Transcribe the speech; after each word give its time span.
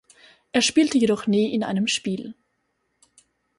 Er 0.51 0.63
spielte 0.63 0.97
jedoch 0.97 1.27
nie 1.27 1.53
in 1.53 1.63
einem 1.63 1.85
Spiel. 1.85 2.33